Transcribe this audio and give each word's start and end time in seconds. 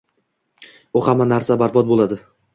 U 1.01 1.03
hamma 1.09 1.29
narsa 1.33 1.59
barbod 1.65 1.93
bo’ladi… 1.95 2.21